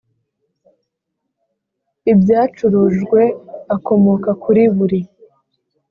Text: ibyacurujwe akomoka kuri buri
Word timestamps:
ibyacurujwe 2.11 3.21
akomoka 3.75 4.29
kuri 4.43 4.63
buri 4.75 4.99